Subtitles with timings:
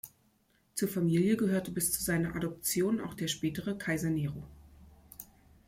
[0.73, 4.47] Zur Familie gehörte bis zu seiner Adoption auch der spätere Kaiser Nero.